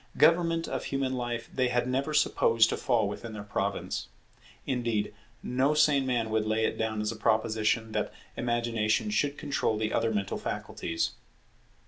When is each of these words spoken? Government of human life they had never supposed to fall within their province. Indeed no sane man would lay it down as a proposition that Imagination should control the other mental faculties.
Government 0.17 0.67
of 0.67 0.85
human 0.85 1.13
life 1.13 1.47
they 1.53 1.67
had 1.67 1.87
never 1.87 2.11
supposed 2.11 2.69
to 2.69 2.75
fall 2.77 3.07
within 3.07 3.33
their 3.33 3.43
province. 3.43 4.07
Indeed 4.65 5.13
no 5.43 5.75
sane 5.75 6.07
man 6.07 6.31
would 6.31 6.47
lay 6.47 6.65
it 6.65 6.75
down 6.75 7.01
as 7.01 7.11
a 7.11 7.15
proposition 7.15 7.91
that 7.91 8.11
Imagination 8.35 9.11
should 9.11 9.37
control 9.37 9.77
the 9.77 9.93
other 9.93 10.11
mental 10.11 10.39
faculties. 10.39 11.11